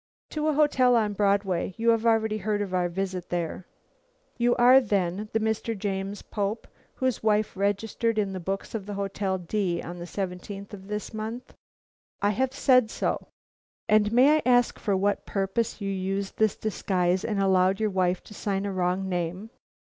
[0.31, 3.67] "To a hotel on Broadway; you have already heard of our visit there."
[4.35, 5.77] "You are, then, the Mr.
[5.77, 10.73] James Pope, whose wife registered in the books of the Hotel D on the seventeenth
[10.73, 11.53] of this month?"
[12.19, 13.27] "I have said so."
[13.87, 18.23] "And may I ask for what purpose you used this disguise, and allowed your wife
[18.23, 19.51] to sign a wrong name?"